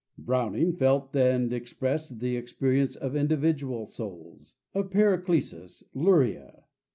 [0.17, 6.63] Browning felt and expressed the experience of individual souls, of "Paracelsus," "Luria."